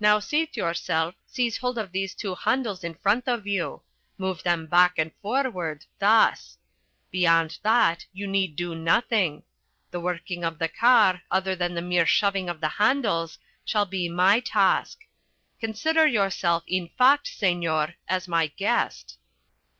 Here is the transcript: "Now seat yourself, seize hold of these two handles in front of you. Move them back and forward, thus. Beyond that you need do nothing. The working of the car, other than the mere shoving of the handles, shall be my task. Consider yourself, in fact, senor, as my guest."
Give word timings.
"Now 0.00 0.18
seat 0.18 0.56
yourself, 0.56 1.14
seize 1.28 1.58
hold 1.58 1.78
of 1.78 1.92
these 1.92 2.12
two 2.12 2.34
handles 2.34 2.82
in 2.82 2.92
front 2.96 3.28
of 3.28 3.46
you. 3.46 3.82
Move 4.18 4.42
them 4.42 4.66
back 4.66 4.98
and 4.98 5.12
forward, 5.22 5.84
thus. 6.00 6.58
Beyond 7.12 7.60
that 7.62 8.04
you 8.12 8.26
need 8.26 8.56
do 8.56 8.74
nothing. 8.74 9.44
The 9.92 10.00
working 10.00 10.42
of 10.42 10.58
the 10.58 10.66
car, 10.66 11.22
other 11.30 11.54
than 11.54 11.74
the 11.74 11.82
mere 11.82 12.04
shoving 12.04 12.48
of 12.48 12.60
the 12.60 12.68
handles, 12.82 13.38
shall 13.64 13.86
be 13.86 14.08
my 14.08 14.40
task. 14.40 15.02
Consider 15.60 16.04
yourself, 16.04 16.64
in 16.66 16.88
fact, 16.98 17.28
senor, 17.28 17.94
as 18.08 18.26
my 18.26 18.48
guest." 18.48 19.18